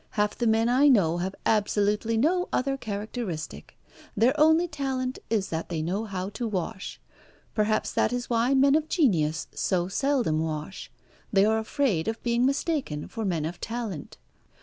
Half 0.17 0.35
the 0.39 0.47
men 0.47 0.67
I 0.67 0.87
know 0.87 1.17
have 1.19 1.35
absolutely 1.45 2.17
no 2.17 2.49
other 2.51 2.75
characteristic. 2.75 3.77
Their 4.17 4.33
only 4.39 4.67
talent 4.67 5.19
is 5.29 5.49
that 5.49 5.69
they 5.69 5.83
know 5.83 6.05
how 6.05 6.29
to 6.29 6.47
wash. 6.47 6.99
Perhaps 7.53 7.93
that 7.93 8.11
is 8.11 8.27
why 8.27 8.55
men 8.55 8.73
of 8.73 8.89
genius 8.89 9.45
so 9.53 9.87
seldom 9.89 10.39
wash. 10.39 10.89
They 11.31 11.45
are 11.45 11.59
afraid 11.59 12.07
of 12.07 12.23
being 12.23 12.47
mistaken 12.47 13.07
for 13.07 13.23
men 13.23 13.45
of 13.45 13.61
talent. 13.61 14.17